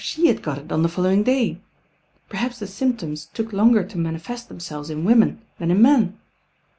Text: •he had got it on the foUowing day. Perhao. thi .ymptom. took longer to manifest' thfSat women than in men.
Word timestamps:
•he 0.03 0.25
had 0.25 0.41
got 0.41 0.57
it 0.57 0.71
on 0.71 0.81
the 0.81 0.89
foUowing 0.89 1.23
day. 1.23 1.61
Perhao. 2.27 2.51
thi 2.55 2.65
.ymptom. 2.65 3.31
took 3.33 3.53
longer 3.53 3.83
to 3.83 3.99
manifest' 3.99 4.49
thfSat 4.49 5.03
women 5.03 5.43
than 5.59 5.69
in 5.69 5.79
men. 5.79 6.17